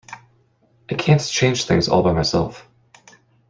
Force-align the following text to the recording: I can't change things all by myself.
I 0.89 0.95
can't 0.95 1.21
change 1.23 1.65
things 1.65 1.87
all 1.87 2.01
by 2.01 2.11
myself. 2.11 2.67